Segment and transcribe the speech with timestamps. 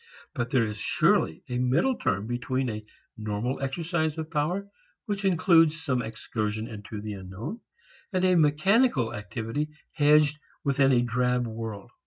[0.33, 2.83] But there is surely a middle term between a
[3.17, 4.67] normal exercise of power
[5.05, 7.59] which includes some excursion into the unknown,
[8.11, 11.91] and a mechanical activity hedged within a drab world.